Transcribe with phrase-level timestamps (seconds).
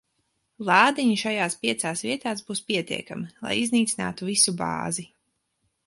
[0.69, 5.09] Lādiņi šajās piecās vietās būs pietiekami, lai iznīcinātu visu bāzi.